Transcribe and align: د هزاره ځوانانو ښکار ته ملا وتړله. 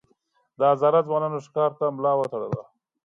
د 0.57 0.59
هزاره 0.71 0.99
ځوانانو 1.07 1.43
ښکار 1.45 1.71
ته 1.79 1.85
ملا 1.95 2.13
وتړله. 2.17 2.61